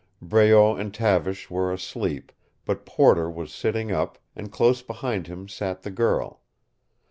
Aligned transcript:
Breault 0.19 0.77
and 0.79 0.91
Tavish 0.91 1.51
were 1.51 1.71
asleep, 1.71 2.31
but 2.65 2.87
Porter 2.87 3.29
was 3.29 3.53
sitting 3.53 3.91
up, 3.91 4.17
and 4.35 4.51
close 4.51 4.81
beside 4.81 5.27
him 5.27 5.47
sat 5.47 5.83
the 5.83 5.91
girl. 5.91 6.41